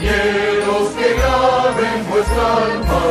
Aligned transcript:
compañeros 0.00 0.88
que 0.96 1.14
graben 1.14 2.08
vuestra 2.08 2.56
alma, 2.56 3.04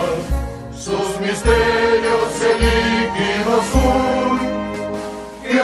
sus 0.74 1.20
misterios 1.20 2.42
el 2.42 2.58
líquido 2.62 3.50
azul, 3.62 4.40
que 5.44 5.60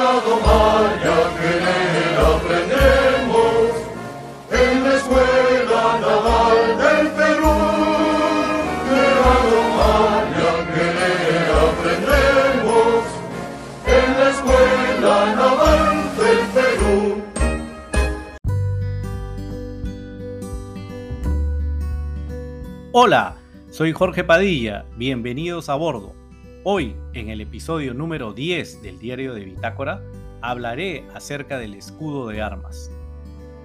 Hola, 22.98 23.36
soy 23.72 23.92
Jorge 23.92 24.24
Padilla, 24.24 24.86
bienvenidos 24.96 25.68
a 25.68 25.76
bordo. 25.76 26.16
Hoy, 26.64 26.96
en 27.12 27.28
el 27.28 27.42
episodio 27.42 27.94
número 27.94 28.32
10 28.32 28.84
del 28.84 29.00
diario 29.00 29.34
de 29.34 29.44
Bitácora, 29.44 30.02
hablaré 30.40 31.04
acerca 31.14 31.58
del 31.60 31.74
escudo 31.74 32.30
de 32.30 32.42
armas. 32.42 32.90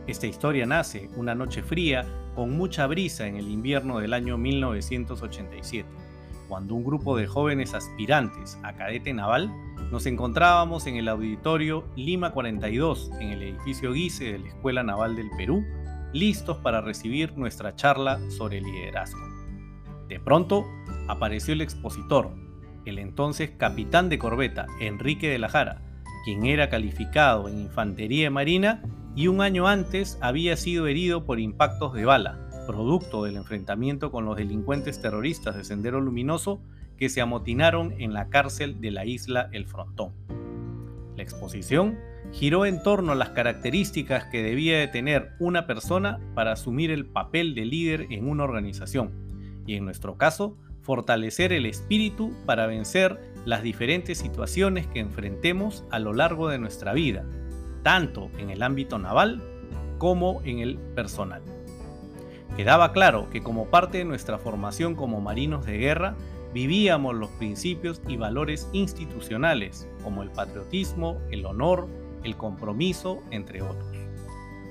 Esta 0.09 0.27
historia 0.27 0.66
nace 0.66 1.09
una 1.15 1.37
noche 1.37 1.62
fría 1.62 2.05
con 2.34 2.56
mucha 2.56 2.89
brisa 2.89 3.29
en 3.29 3.37
el 3.37 3.48
invierno 3.48 4.01
del 4.01 4.15
año 4.15 4.37
1987, 4.37 5.89
cuando 6.48 6.75
un 6.75 6.83
grupo 6.83 7.17
de 7.17 7.28
jóvenes 7.28 7.73
aspirantes 7.73 8.59
a 8.65 8.73
cadete 8.73 9.15
naval 9.15 9.48
nos 9.92 10.06
encontrábamos 10.06 10.89
en 10.89 10.97
el 10.97 11.06
auditorio 11.06 11.84
Lima 11.95 12.33
42 12.33 13.12
en 13.20 13.28
el 13.28 13.45
edificio 13.45 13.92
Guise 13.92 14.33
de 14.33 14.39
la 14.41 14.48
Escuela 14.48 14.83
Naval 14.83 15.15
del 15.15 15.31
Perú, 15.37 15.65
listos 16.12 16.58
para 16.58 16.80
recibir 16.80 17.36
nuestra 17.36 17.75
charla 17.75 18.20
sobre 18.30 18.61
liderazgo. 18.61 19.20
De 20.08 20.19
pronto 20.19 20.66
apareció 21.08 21.55
el 21.55 21.61
expositor, 21.61 22.30
el 22.84 22.98
entonces 22.98 23.50
capitán 23.50 24.08
de 24.08 24.19
corbeta 24.19 24.66
Enrique 24.81 25.28
de 25.28 25.38
la 25.38 25.48
Jara, 25.48 25.83
quien 26.25 26.47
era 26.47 26.69
calificado 26.69 27.48
en 27.48 27.61
infantería 27.61 28.31
marina 28.31 28.83
y 29.14 29.28
un 29.28 29.41
año 29.41 29.66
antes 29.66 30.19
había 30.20 30.56
sido 30.56 30.86
herido 30.86 31.25
por 31.25 31.41
impactos 31.41 31.94
de 31.94 32.05
bala, 32.05 32.48
producto 32.66 33.25
del 33.25 33.36
enfrentamiento 33.36 34.11
con 34.11 34.25
los 34.25 34.36
delincuentes 34.36 35.00
terroristas 35.00 35.56
de 35.56 35.64
Sendero 35.64 36.00
Luminoso 36.00 36.61
que 36.97 37.08
se 37.08 37.20
amotinaron 37.20 37.94
en 37.98 38.12
la 38.12 38.28
cárcel 38.28 38.81
de 38.81 38.91
la 38.91 39.06
isla 39.06 39.48
El 39.53 39.66
Frontón. 39.66 40.12
La 41.20 41.24
exposición 41.24 41.98
giró 42.32 42.64
en 42.64 42.82
torno 42.82 43.12
a 43.12 43.14
las 43.14 43.28
características 43.28 44.24
que 44.32 44.42
debía 44.42 44.78
de 44.78 44.88
tener 44.88 45.32
una 45.38 45.66
persona 45.66 46.18
para 46.34 46.52
asumir 46.52 46.90
el 46.90 47.04
papel 47.04 47.54
de 47.54 47.66
líder 47.66 48.06
en 48.08 48.26
una 48.26 48.44
organización 48.44 49.12
y 49.66 49.74
en 49.74 49.84
nuestro 49.84 50.16
caso 50.16 50.56
fortalecer 50.80 51.52
el 51.52 51.66
espíritu 51.66 52.32
para 52.46 52.66
vencer 52.66 53.20
las 53.44 53.62
diferentes 53.62 54.16
situaciones 54.16 54.86
que 54.86 55.00
enfrentemos 55.00 55.84
a 55.91 55.98
lo 55.98 56.14
largo 56.14 56.48
de 56.48 56.58
nuestra 56.58 56.94
vida, 56.94 57.26
tanto 57.82 58.30
en 58.38 58.48
el 58.48 58.62
ámbito 58.62 58.98
naval 58.98 59.42
como 59.98 60.41
en 60.46 60.60
el 60.60 60.78
personal. 60.78 61.42
Quedaba 62.56 62.92
claro 62.92 63.28
que 63.28 63.42
como 63.42 63.66
parte 63.66 63.98
de 63.98 64.06
nuestra 64.06 64.38
formación 64.38 64.94
como 64.94 65.20
marinos 65.20 65.66
de 65.66 65.76
guerra, 65.76 66.16
vivíamos 66.53 67.15
los 67.15 67.31
principios 67.31 68.01
y 68.09 68.17
valores 68.17 68.69
institucionales 68.73 69.89
como 70.03 70.23
el 70.23 70.31
patriotismo, 70.31 71.20
el 71.31 71.47
honor, 71.47 71.89
el 72.25 72.37
compromiso, 72.37 73.23
entre 73.31 73.62
otros. 73.62 73.97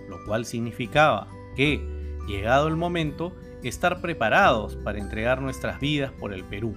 Lo 0.10 0.24
cual 0.26 0.46
significaba 0.46 1.28
que, 1.56 1.82
llegado 2.28 2.68
el 2.68 2.76
momento, 2.76 3.34
estar 3.64 4.02
preparados 4.02 4.76
para 4.78 5.00
entregar 5.00 5.42
nuestras 5.42 5.80
vidas 5.80 6.12
por 6.12 6.34
el 6.34 6.44
Perú, 6.44 6.76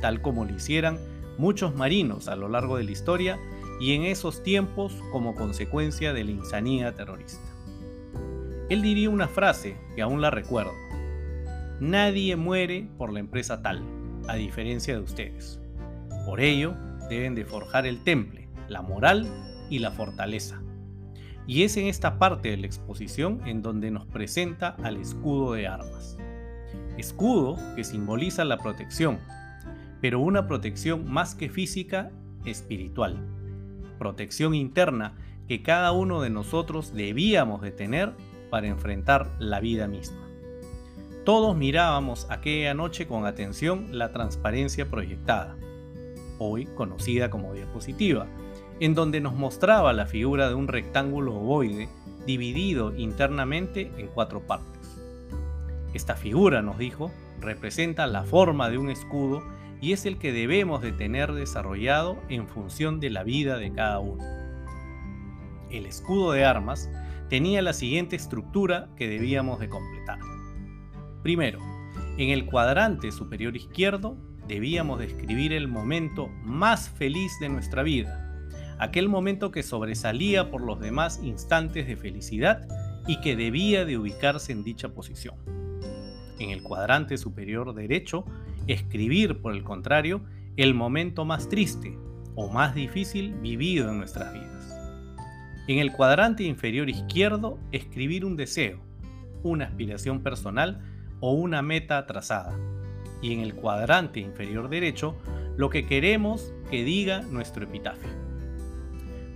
tal 0.00 0.20
como 0.22 0.44
lo 0.44 0.54
hicieran 0.54 0.98
muchos 1.38 1.74
marinos 1.74 2.28
a 2.28 2.36
lo 2.36 2.48
largo 2.48 2.76
de 2.76 2.84
la 2.84 2.90
historia 2.90 3.38
y 3.80 3.94
en 3.94 4.02
esos 4.02 4.42
tiempos 4.42 4.94
como 5.10 5.34
consecuencia 5.34 6.12
de 6.12 6.24
la 6.24 6.32
insanía 6.32 6.94
terrorista. 6.94 7.40
Él 8.68 8.82
diría 8.82 9.10
una 9.10 9.26
frase 9.26 9.76
que 9.96 10.02
aún 10.02 10.20
la 10.20 10.30
recuerdo. 10.30 10.72
Nadie 11.80 12.36
muere 12.36 12.88
por 12.98 13.12
la 13.12 13.20
empresa 13.20 13.62
tal, 13.62 13.82
a 14.30 14.36
diferencia 14.36 14.94
de 14.94 15.00
ustedes. 15.00 15.60
Por 16.24 16.40
ello, 16.40 16.76
deben 17.08 17.34
de 17.34 17.44
forjar 17.44 17.84
el 17.84 18.04
temple, 18.04 18.48
la 18.68 18.80
moral 18.80 19.26
y 19.68 19.80
la 19.80 19.90
fortaleza. 19.90 20.62
Y 21.48 21.64
es 21.64 21.76
en 21.76 21.86
esta 21.86 22.16
parte 22.20 22.50
de 22.50 22.56
la 22.56 22.66
exposición 22.66 23.40
en 23.44 23.60
donde 23.60 23.90
nos 23.90 24.06
presenta 24.06 24.76
al 24.84 24.98
escudo 24.98 25.54
de 25.54 25.66
armas. 25.66 26.16
Escudo 26.96 27.56
que 27.74 27.82
simboliza 27.82 28.44
la 28.44 28.58
protección, 28.58 29.18
pero 30.00 30.20
una 30.20 30.46
protección 30.46 31.10
más 31.10 31.34
que 31.34 31.48
física, 31.48 32.12
espiritual. 32.44 33.16
Protección 33.98 34.54
interna 34.54 35.16
que 35.48 35.62
cada 35.62 35.90
uno 35.90 36.20
de 36.22 36.30
nosotros 36.30 36.94
debíamos 36.94 37.62
de 37.62 37.72
tener 37.72 38.14
para 38.48 38.68
enfrentar 38.68 39.28
la 39.40 39.58
vida 39.58 39.88
misma. 39.88 40.29
Todos 41.24 41.54
mirábamos 41.54 42.26
aquella 42.30 42.72
noche 42.72 43.06
con 43.06 43.26
atención 43.26 43.88
la 43.90 44.10
transparencia 44.10 44.88
proyectada, 44.88 45.54
hoy 46.38 46.64
conocida 46.64 47.28
como 47.28 47.52
diapositiva, 47.52 48.26
en 48.80 48.94
donde 48.94 49.20
nos 49.20 49.34
mostraba 49.34 49.92
la 49.92 50.06
figura 50.06 50.48
de 50.48 50.54
un 50.54 50.66
rectángulo 50.66 51.34
ovoide 51.34 51.90
dividido 52.24 52.96
internamente 52.96 53.92
en 53.98 54.08
cuatro 54.08 54.46
partes. 54.46 54.98
Esta 55.92 56.16
figura, 56.16 56.62
nos 56.62 56.78
dijo, 56.78 57.10
representa 57.38 58.06
la 58.06 58.24
forma 58.24 58.70
de 58.70 58.78
un 58.78 58.88
escudo 58.88 59.42
y 59.82 59.92
es 59.92 60.06
el 60.06 60.18
que 60.18 60.32
debemos 60.32 60.80
de 60.80 60.92
tener 60.92 61.32
desarrollado 61.32 62.16
en 62.30 62.48
función 62.48 62.98
de 62.98 63.10
la 63.10 63.24
vida 63.24 63.58
de 63.58 63.72
cada 63.72 63.98
uno. 63.98 64.24
El 65.68 65.84
escudo 65.84 66.32
de 66.32 66.46
armas 66.46 66.88
tenía 67.28 67.60
la 67.60 67.74
siguiente 67.74 68.16
estructura 68.16 68.88
que 68.96 69.06
debíamos 69.06 69.60
de 69.60 69.68
completar. 69.68 70.18
Primero, 71.22 71.58
en 72.16 72.30
el 72.30 72.46
cuadrante 72.46 73.12
superior 73.12 73.56
izquierdo 73.56 74.16
debíamos 74.48 74.98
describir 74.98 75.52
el 75.52 75.68
momento 75.68 76.28
más 76.42 76.88
feliz 76.88 77.32
de 77.40 77.48
nuestra 77.48 77.82
vida, 77.82 78.48
aquel 78.78 79.08
momento 79.08 79.50
que 79.50 79.62
sobresalía 79.62 80.50
por 80.50 80.62
los 80.62 80.80
demás 80.80 81.20
instantes 81.22 81.86
de 81.86 81.96
felicidad 81.96 82.66
y 83.06 83.20
que 83.20 83.36
debía 83.36 83.84
de 83.84 83.98
ubicarse 83.98 84.52
en 84.52 84.64
dicha 84.64 84.88
posición. 84.88 85.34
En 86.38 86.50
el 86.50 86.62
cuadrante 86.62 87.18
superior 87.18 87.74
derecho, 87.74 88.24
escribir, 88.66 89.40
por 89.40 89.54
el 89.54 89.62
contrario, 89.62 90.22
el 90.56 90.74
momento 90.74 91.24
más 91.24 91.48
triste 91.48 91.98
o 92.34 92.48
más 92.48 92.74
difícil 92.74 93.34
vivido 93.34 93.90
en 93.90 93.98
nuestras 93.98 94.32
vidas. 94.32 94.74
En 95.68 95.78
el 95.78 95.92
cuadrante 95.92 96.44
inferior 96.44 96.88
izquierdo, 96.88 97.58
escribir 97.72 98.24
un 98.24 98.36
deseo, 98.36 98.80
una 99.42 99.66
aspiración 99.66 100.22
personal 100.22 100.80
o 101.20 101.32
una 101.32 101.62
meta 101.62 102.06
trazada. 102.06 102.58
Y 103.22 103.32
en 103.34 103.40
el 103.40 103.54
cuadrante 103.54 104.20
inferior 104.20 104.68
derecho, 104.68 105.14
lo 105.56 105.70
que 105.70 105.86
queremos 105.86 106.52
que 106.70 106.84
diga 106.84 107.22
nuestro 107.22 107.64
epitafio. 107.64 108.08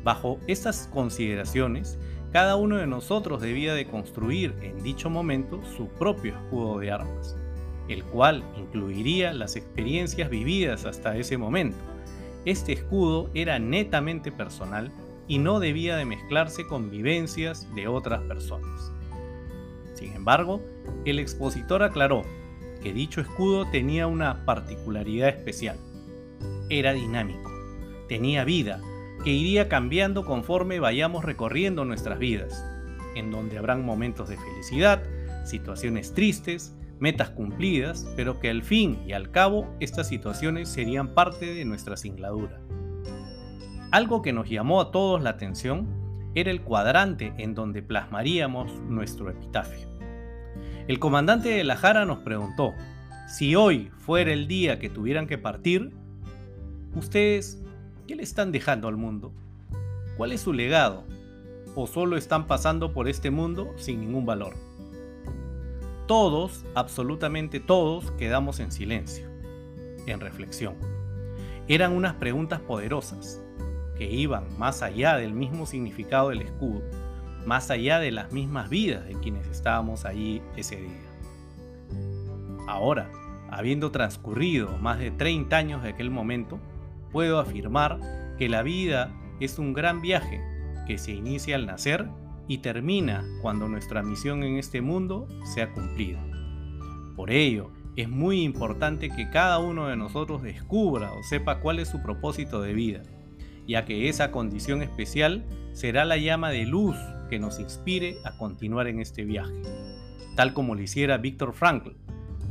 Bajo 0.03 0.39
estas 0.47 0.89
consideraciones, 0.93 1.99
cada 2.33 2.57
uno 2.57 2.79
de 2.79 2.87
nosotros 2.87 3.41
debía 3.41 3.75
de 3.75 3.87
construir 3.87 4.55
en 4.63 4.83
dicho 4.83 5.09
momento 5.09 5.63
su 5.77 5.89
propio 5.89 6.35
escudo 6.35 6.79
de 6.79 6.91
armas, 6.91 7.37
el 7.89 8.03
cual 8.05 8.43
incluiría 8.57 9.33
las 9.33 9.57
experiencias 9.57 10.31
vividas 10.31 10.85
hasta 10.85 11.17
ese 11.17 11.39
momento. 11.39 11.79
Este 12.45 12.73
escudo 12.73 13.31
era 13.35 13.59
netamente 13.59 14.33
personal 14.33 14.91
y 15.29 15.39
no 15.39 15.61
debía 15.61 15.97
de 15.97 16.05
mezclarse 16.05 16.67
con 16.67 16.91
vivencias 16.91 17.73
de 17.75 17.89
otras 17.89 18.23
personas. 18.23 18.94
Sin 20.05 20.13
embargo, 20.13 20.61
el 21.07 21.19
expositor 21.19 21.83
aclaró 21.83 22.25
que 22.83 22.93
dicho 22.93 23.23
escudo 23.23 23.65
tenía 23.71 24.07
una 24.07 24.45
particularidad 24.45 25.31
especial. 25.31 25.79
Era 26.69 26.93
dinámico, 26.93 27.51
tenía 28.07 28.45
vida, 28.45 28.83
que 29.25 29.31
iría 29.31 29.67
cambiando 29.67 30.27
conforme 30.27 30.79
vayamos 30.79 31.25
recorriendo 31.25 31.87
nuestras 31.87 32.19
vidas, 32.19 32.63
en 33.15 33.31
donde 33.31 33.57
habrán 33.57 33.83
momentos 33.83 34.29
de 34.29 34.37
felicidad, 34.37 35.03
situaciones 35.47 36.13
tristes, 36.13 36.77
metas 36.99 37.31
cumplidas, 37.31 38.07
pero 38.15 38.41
que 38.41 38.51
al 38.51 38.63
fin 38.63 38.99
y 39.07 39.13
al 39.13 39.31
cabo 39.31 39.75
estas 39.81 40.07
situaciones 40.07 40.69
serían 40.69 41.15
parte 41.15 41.55
de 41.55 41.65
nuestra 41.65 41.97
singladura. 41.97 42.61
Algo 43.91 44.21
que 44.21 44.35
nos 44.35 44.51
llamó 44.51 44.83
a 44.83 44.91
todos 44.91 45.23
la 45.23 45.31
atención 45.31 45.89
era 46.35 46.51
el 46.51 46.61
cuadrante 46.61 47.33
en 47.39 47.55
donde 47.55 47.83
plasmaríamos 47.83 48.71
nuestro 48.83 49.31
epitafio. 49.31 49.94
El 50.89 50.99
comandante 50.99 51.49
de 51.49 51.65
la 51.65 51.77
Jara 51.77 52.05
nos 52.05 52.19
preguntó, 52.19 52.75
si 53.29 53.57
hoy 53.57 53.91
fuera 53.99 54.33
el 54.33 54.47
día 54.47 54.79
que 54.79 54.91
tuvieran 54.91 55.27
que 55.27 55.39
partir, 55.39 55.93
ustedes 56.95 57.61
¿Qué 58.07 58.17
le 58.17 58.23
están 58.23 58.53
dejando 58.53 58.87
al 58.87 58.99
mundo? 58.99 59.33
¿Cuál 60.19 60.33
es 60.33 60.43
su 60.43 60.53
legado? 60.53 61.05
¿O 61.75 61.87
solo 61.87 62.19
están 62.19 62.47
pasando 62.47 62.93
por 62.93 63.09
este 63.09 63.31
mundo 63.31 63.73
sin 63.77 64.01
ningún 64.01 64.27
valor? 64.27 64.55
todos, 66.07 66.67
absolutamente 66.75 67.61
todos, 67.61 68.11
quedamos 68.13 68.61
en 68.61 68.71
silencio, 68.71 69.27
en 70.07 70.21
reflexión. 70.21 70.75
Eran 71.67 71.93
unas 71.93 72.13
preguntas 72.17 72.61
poderosas, 72.61 73.41
que 73.97 74.11
iban 74.11 74.45
más 74.59 74.83
allá 74.83 75.17
del 75.17 75.33
mismo 75.33 75.65
significado 75.65 76.29
del 76.29 76.43
escudo, 76.43 76.83
más 77.47 77.71
allá 77.71 77.99
de 77.99 78.11
las 78.11 78.33
mismas 78.33 78.69
vidas 78.69 79.05
de 79.07 79.15
quienes 79.15 79.47
estábamos 79.49 80.05
allí 80.05 80.43
ese 80.57 80.77
día. 80.77 81.15
Ahora, 82.67 83.11
habiendo 83.51 83.91
transcurrido 83.91 84.77
más 84.79 84.99
de 84.99 85.11
30 85.11 85.57
años 85.57 85.83
de 85.83 85.91
aquel 85.91 86.11
momento, 86.11 86.59
puedo 87.13 87.39
afirmar 87.39 88.01
que 88.39 88.49
la 88.49 88.63
vida 88.63 89.13
es 89.41 89.59
un 89.59 89.73
gran 89.73 90.01
viaje 90.01 90.41
que 90.87 90.99
se 90.99 91.13
inicia 91.13 91.57
al 91.57 91.67
nacer 91.67 92.09
y 92.49 92.59
termina 92.59 93.25
cuando 93.43 93.69
nuestra 93.69 94.03
misión 94.03 94.43
en 94.43 94.59
este 94.59 94.81
mundo 94.81 95.29
sea 95.55 95.73
cumplida. 95.73 96.23
Por 97.17 97.31
ello, 97.31 97.71
es 97.97 98.09
muy 98.09 98.43
importante 98.43 99.09
que 99.09 99.31
cada 99.31 99.61
uno 99.61 99.87
de 99.87 99.97
nosotros 99.97 100.43
descubra 100.43 101.13
o 101.13 101.23
sepa 101.23 101.61
cuál 101.61 101.79
es 101.79 101.89
su 101.89 102.03
propósito 102.03 102.61
de 102.61 102.75
vida, 102.75 103.03
ya 103.67 103.85
que 103.85 104.09
esa 104.09 104.31
condición 104.31 104.83
especial 104.83 105.45
será 105.73 106.05
la 106.05 106.17
llama 106.17 106.51
de 106.51 106.67
luz 106.67 106.97
que 107.29 107.39
nos 107.39 107.59
inspire 107.59 108.17
a 108.25 108.37
continuar 108.37 108.87
en 108.87 109.01
este 109.01 109.25
viaje, 109.25 109.55
tal 110.37 110.53
como 110.55 110.75
lo 110.75 110.83
hiciera 110.83 111.19
Víctor 111.19 111.53
Frankl 111.53 111.93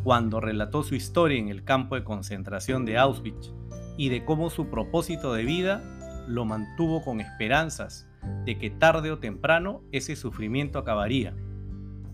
cuando 0.04 0.42
relató 0.42 0.83
su 0.83 0.95
historia 0.95 1.39
en 1.39 1.48
el 1.48 1.63
campo 1.63 1.95
de 1.95 2.04
concentración 2.04 2.86
de 2.86 2.98
Auschwitz 2.98 3.54
y 3.98 4.10
de 4.10 4.25
cómo 4.25 4.50
su 4.50 4.68
propósito 4.68 5.33
de 5.33 5.45
vida 5.45 5.81
lo 6.27 6.45
mantuvo 6.45 7.04
con 7.04 7.21
esperanzas 7.21 8.07
de 8.45 8.57
que 8.57 8.69
tarde 8.69 9.12
o 9.12 9.19
temprano 9.19 9.81
ese 9.92 10.15
sufrimiento 10.15 10.80
acabaría. 10.80 11.33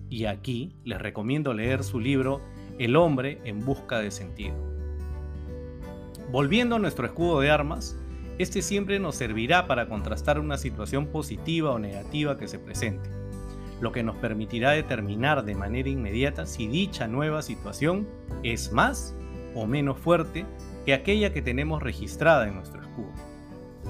Y 0.09 0.25
aquí 0.25 0.75
les 0.83 0.99
recomiendo 0.99 1.53
leer 1.53 1.83
su 1.83 1.99
libro 1.99 2.41
El 2.77 2.95
hombre 2.95 3.41
en 3.43 3.63
busca 3.65 3.99
de 3.99 4.11
sentido. 4.11 4.55
Volviendo 6.31 6.75
a 6.75 6.79
nuestro 6.79 7.05
escudo 7.05 7.39
de 7.39 7.49
armas, 7.49 7.97
este 8.39 8.61
siempre 8.61 8.99
nos 8.99 9.15
servirá 9.15 9.67
para 9.67 9.89
contrastar 9.89 10.39
una 10.39 10.57
situación 10.57 11.07
positiva 11.07 11.71
o 11.71 11.77
negativa 11.77 12.37
que 12.37 12.47
se 12.47 12.57
presente, 12.57 13.09
lo 13.81 13.91
que 13.91 14.01
nos 14.01 14.15
permitirá 14.15 14.71
determinar 14.71 15.43
de 15.43 15.55
manera 15.55 15.89
inmediata 15.89 16.45
si 16.45 16.67
dicha 16.67 17.07
nueva 17.09 17.41
situación 17.41 18.07
es 18.41 18.71
más 18.71 19.13
o 19.55 19.67
menos 19.67 19.99
fuerte 19.99 20.45
que 20.85 20.93
aquella 20.93 21.33
que 21.33 21.41
tenemos 21.41 21.83
registrada 21.83 22.47
en 22.47 22.55
nuestro 22.55 22.81
escudo. 22.81 23.11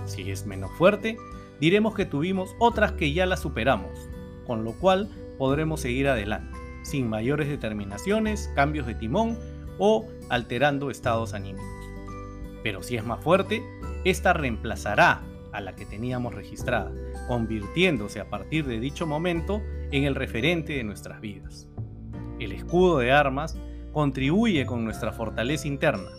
Si 0.05 0.31
es 0.31 0.47
menos 0.47 0.71
fuerte, 0.79 1.17
diremos 1.59 1.93
que 1.93 2.05
tuvimos 2.05 2.55
otras 2.57 2.93
que 2.93 3.13
ya 3.13 3.27
las 3.27 3.41
superamos, 3.41 4.09
con 4.47 4.63
lo 4.63 4.73
cual 4.73 5.09
podremos 5.37 5.81
seguir 5.81 6.07
adelante, 6.07 6.57
sin 6.81 7.07
mayores 7.07 7.49
determinaciones, 7.49 8.51
cambios 8.55 8.87
de 8.87 8.95
timón 8.95 9.37
o 9.77 10.07
alterando 10.29 10.89
estados 10.89 11.35
anímicos. 11.35 11.67
Pero 12.63 12.81
si 12.81 12.97
es 12.97 13.05
más 13.05 13.23
fuerte, 13.23 13.61
esta 14.03 14.33
reemplazará 14.33 15.21
a 15.51 15.61
la 15.61 15.75
que 15.75 15.85
teníamos 15.85 16.33
registrada, 16.33 16.91
convirtiéndose 17.27 18.19
a 18.19 18.29
partir 18.29 18.65
de 18.65 18.79
dicho 18.79 19.07
momento 19.07 19.61
en 19.91 20.03
el 20.03 20.15
referente 20.15 20.73
de 20.73 20.83
nuestras 20.83 21.21
vidas. 21.21 21.67
El 22.39 22.51
escudo 22.51 22.99
de 22.99 23.11
armas 23.11 23.57
contribuye 23.91 24.65
con 24.65 24.85
nuestra 24.85 25.11
fortaleza 25.11 25.67
interna 25.67 26.09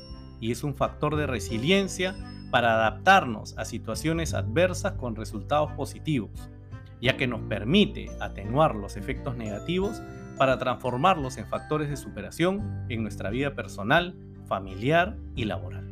y 0.41 0.51
es 0.51 0.65
un 0.65 0.75
factor 0.75 1.17
de 1.17 1.27
resiliencia 1.27 2.17
para 2.51 2.75
adaptarnos 2.75 3.57
a 3.57 3.65
situaciones 3.65 4.35
adversas 4.35 4.95
con 4.95 5.15
resultados 5.15 5.73
positivos, 5.73 6.51
ya 7.01 7.17
que 7.17 7.27
nos 7.27 7.41
permite 7.43 8.11
atenuar 8.21 8.75
los 8.75 8.97
efectos 8.97 9.37
negativos 9.37 10.03
para 10.37 10.59
transformarlos 10.59 11.37
en 11.37 11.47
factores 11.47 11.89
de 11.89 11.97
superación 11.97 12.85
en 12.89 13.03
nuestra 13.03 13.31
vida 13.31 13.55
personal, 13.55 14.17
familiar 14.47 15.17
y 15.37 15.45
laboral. 15.45 15.90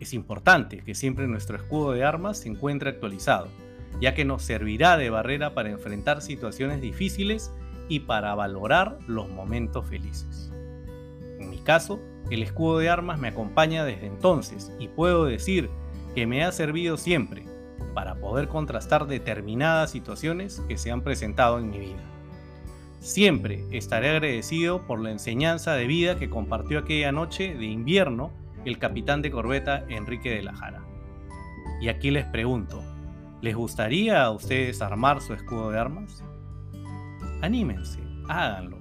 Es 0.00 0.14
importante 0.14 0.78
que 0.78 0.94
siempre 0.94 1.28
nuestro 1.28 1.58
escudo 1.58 1.92
de 1.92 2.04
armas 2.04 2.38
se 2.38 2.48
encuentre 2.48 2.88
actualizado, 2.88 3.48
ya 4.00 4.14
que 4.14 4.24
nos 4.24 4.42
servirá 4.42 4.96
de 4.96 5.10
barrera 5.10 5.52
para 5.52 5.68
enfrentar 5.68 6.22
situaciones 6.22 6.80
difíciles 6.80 7.52
y 7.86 8.00
para 8.00 8.34
valorar 8.34 8.98
los 9.06 9.28
momentos 9.28 9.86
felices. 9.86 10.50
En 11.38 11.50
mi 11.50 11.58
caso, 11.58 12.00
el 12.30 12.42
escudo 12.42 12.78
de 12.78 12.88
armas 12.88 13.18
me 13.18 13.28
acompaña 13.28 13.84
desde 13.84 14.06
entonces 14.06 14.72
y 14.78 14.88
puedo 14.88 15.26
decir 15.26 15.68
que 16.14 16.26
me 16.26 16.44
ha 16.44 16.52
servido 16.52 16.96
siempre 16.96 17.44
para 17.92 18.14
poder 18.14 18.48
contrastar 18.48 19.06
determinadas 19.06 19.90
situaciones 19.90 20.62
que 20.66 20.78
se 20.78 20.90
han 20.90 21.02
presentado 21.02 21.58
en 21.58 21.70
mi 21.70 21.78
vida. 21.78 22.02
Siempre 23.00 23.64
estaré 23.70 24.10
agradecido 24.10 24.86
por 24.86 25.00
la 25.00 25.10
enseñanza 25.10 25.74
de 25.74 25.86
vida 25.86 26.18
que 26.18 26.30
compartió 26.30 26.78
aquella 26.78 27.12
noche 27.12 27.54
de 27.54 27.66
invierno 27.66 28.30
el 28.64 28.78
capitán 28.78 29.22
de 29.22 29.30
corbeta 29.30 29.84
Enrique 29.88 30.30
de 30.30 30.42
la 30.42 30.54
Jara. 30.54 30.82
Y 31.80 31.88
aquí 31.88 32.10
les 32.10 32.26
pregunto, 32.26 32.82
¿les 33.40 33.54
gustaría 33.54 34.22
a 34.22 34.30
ustedes 34.30 34.82
armar 34.82 35.20
su 35.20 35.34
escudo 35.34 35.70
de 35.70 35.78
armas? 35.78 36.22
Anímense, 37.40 38.00
háganlo. 38.28 38.78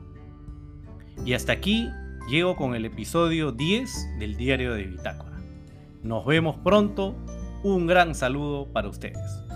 Y 1.25 1.33
hasta 1.33 1.53
aquí 1.53 1.89
llego 2.29 2.55
con 2.55 2.75
el 2.75 2.85
episodio 2.85 3.51
10 3.51 4.19
del 4.19 4.35
diario 4.35 4.73
de 4.73 4.83
Bitácora. 4.83 5.37
Nos 6.03 6.25
vemos 6.25 6.57
pronto. 6.63 7.15
Un 7.63 7.87
gran 7.87 8.15
saludo 8.15 8.71
para 8.71 8.87
ustedes. 8.87 9.48